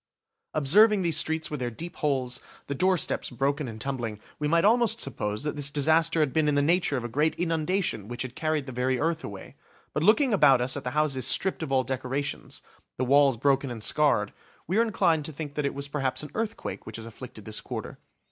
[0.55, 4.99] Observing these streets with their deep holes, the doorsteps broken and tumbling, we might almost
[4.99, 8.33] suppose that this disaster had been in the nature of a great inundation which had
[8.35, 9.55] carried the very earth away;
[9.93, 12.63] but looking about us at the houses stripped of all decorations,
[12.97, 14.33] the walls broken and scarred,
[14.65, 17.61] we are inclined to think that it was perhaps an earthquake which has afflicted this
[17.61, 17.99] quarter.